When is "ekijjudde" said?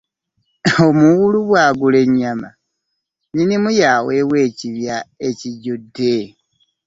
5.27-6.15